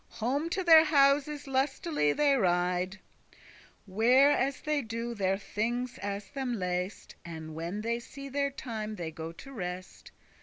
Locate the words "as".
4.31-4.61, 5.99-6.31